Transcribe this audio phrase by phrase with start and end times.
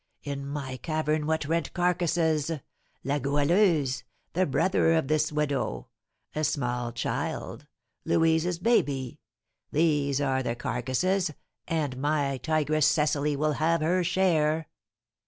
[0.23, 2.49] In my cavern what rent carcasses
[3.03, 5.89] La Goualeuse the brother of this widow
[6.33, 7.67] a small child,
[8.03, 9.19] Louise's baby,
[9.71, 11.29] these are the carcasses,
[11.67, 14.67] and my tigress Cecily will have her share."